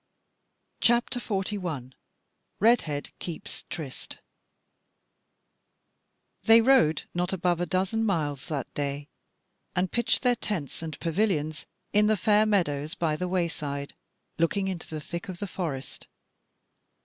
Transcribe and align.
CHAPTER 0.79 1.19
41 1.19 1.93
Redhead 2.59 3.11
Keeps 3.19 3.65
Tryst 3.69 4.17
They 6.41 6.59
rode 6.59 7.03
not 7.13 7.31
above 7.31 7.61
a 7.61 7.67
dozen 7.67 8.03
miles 8.03 8.47
that 8.47 8.73
day, 8.73 9.09
and 9.75 9.91
pitched 9.91 10.23
their 10.23 10.35
tents 10.35 10.81
and 10.81 10.99
pavilions 10.99 11.67
in 11.93 12.07
the 12.07 12.17
fair 12.17 12.47
meadows 12.47 12.95
by 12.95 13.15
the 13.15 13.27
wayside 13.27 13.93
looking 14.39 14.67
into 14.67 14.87
the 14.89 15.01
thick 15.01 15.29
of 15.29 15.37
the 15.37 15.45
forest. 15.45 16.07